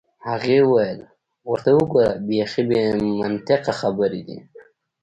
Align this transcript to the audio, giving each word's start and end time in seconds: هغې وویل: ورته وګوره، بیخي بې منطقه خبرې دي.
هغې 0.29 0.59
وویل: 0.65 0.99
ورته 1.49 1.69
وګوره، 1.77 2.11
بیخي 2.27 2.63
بې 2.69 2.81
منطقه 3.21 3.71
خبرې 3.81 4.21
دي. 4.27 4.39